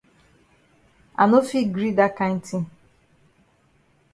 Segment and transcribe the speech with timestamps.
[1.19, 2.63] I no fit gree dat kind tin.